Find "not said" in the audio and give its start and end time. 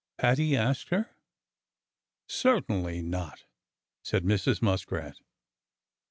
3.03-4.23